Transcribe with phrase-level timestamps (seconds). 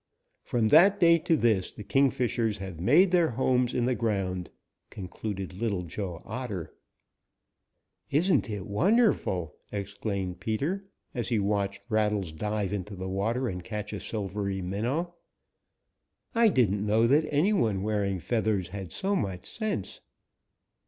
[0.41, 4.49] From that day to this the Kingfishers have made their homes in the ground,"
[4.89, 6.73] concluded Little Joe Otter.
[8.09, 13.93] "Isn't it wonderful?" exclaimed Peter, as he watched Rattles dive into the water and catch
[13.93, 15.13] a silvery minnow.
[16.33, 20.01] "I didn't know that any one wearing feathers had so much sense."